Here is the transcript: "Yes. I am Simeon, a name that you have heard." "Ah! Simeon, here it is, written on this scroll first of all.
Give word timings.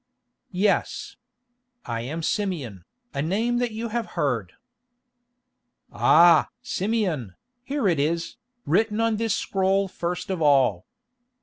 "Yes. 0.55 1.15
I 1.85 2.01
am 2.01 2.23
Simeon, 2.23 2.85
a 3.13 3.21
name 3.21 3.59
that 3.59 3.69
you 3.69 3.89
have 3.89 4.13
heard." 4.17 4.53
"Ah! 5.91 6.49
Simeon, 6.63 7.35
here 7.61 7.87
it 7.87 7.99
is, 7.99 8.37
written 8.65 8.99
on 8.99 9.17
this 9.17 9.35
scroll 9.37 9.87
first 9.87 10.31
of 10.31 10.41
all. 10.41 10.87